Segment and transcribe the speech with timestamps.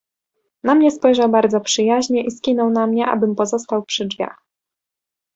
[0.63, 4.45] "Na mnie spojrzał bardzo przyjaźnie i skinął na mnie, abym pozostał przy drzwiach."